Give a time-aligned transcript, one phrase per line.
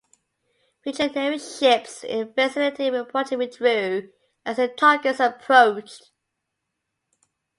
[0.83, 4.11] Fijian Navy ships in the vicinity reportedly withdrew
[4.43, 6.09] as the Tongans approached.